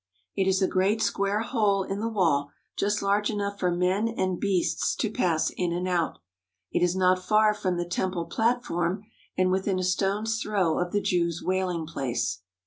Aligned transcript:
It 0.35 0.47
is 0.47 0.63
a 0.63 0.67
great 0.67 0.99
square 1.03 1.41
hole 1.41 1.83
in 1.83 1.99
the 1.99 2.09
wall 2.09 2.49
just 2.75 3.03
large 3.03 3.29
enough 3.29 3.59
for 3.59 3.69
men 3.69 4.07
and 4.07 4.39
beasts 4.39 4.95
to 4.95 5.11
pass 5.11 5.51
in 5.51 5.71
and 5.71 5.87
out. 5.87 6.17
It 6.71 6.81
is 6.81 6.95
not 6.95 7.23
far 7.23 7.53
from 7.53 7.77
the 7.77 7.85
temple 7.85 8.25
platform 8.25 9.03
and 9.37 9.51
within 9.51 9.77
a 9.77 9.83
stone's 9.83 10.41
throw 10.41 10.79
of 10.79 10.91
the 10.91 11.01
Jews' 11.01 11.43
wailing 11.43 11.85
place. 11.85 12.41